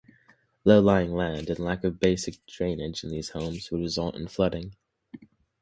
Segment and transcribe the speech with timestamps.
[0.65, 4.73] Low-lying land and lack of basic drainage in these homes would result in flooding.